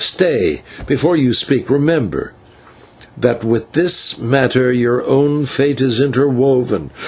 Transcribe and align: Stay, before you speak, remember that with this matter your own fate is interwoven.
Stay, 0.01 0.63
before 0.87 1.15
you 1.15 1.31
speak, 1.31 1.69
remember 1.69 2.31
that 3.15 3.43
with 3.43 3.73
this 3.73 4.17
matter 4.17 4.73
your 4.73 5.05
own 5.05 5.45
fate 5.45 5.79
is 5.79 5.99
interwoven. 5.99 6.89